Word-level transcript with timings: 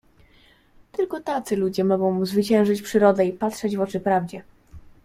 "Tylko 0.91 1.19
tacy 1.21 1.55
ludzie 1.55 1.83
mogą 1.83 2.25
zwyciężyć 2.25 2.81
Przyrodę 2.81 3.25
i 3.25 3.33
patrzeć 3.33 3.77
w 3.77 3.81
oczy 3.81 3.99
prawdzie." 3.99 4.43